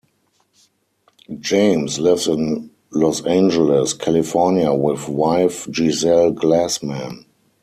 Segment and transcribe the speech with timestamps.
[1.39, 7.25] James lives in Los Angeles, California with wife Giselle Glasman.